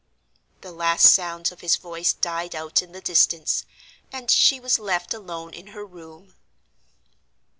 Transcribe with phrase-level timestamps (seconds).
[0.61, 3.65] The last sounds of his voice died out in the distance;
[4.11, 6.33] and she was left alone in her room.